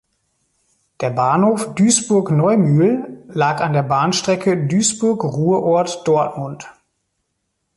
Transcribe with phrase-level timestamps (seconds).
[1.01, 6.67] Der Bahnhof "Duisburg-Neumühl" lag an der Bahnstrecke Duisburg-Ruhrort–Dortmund.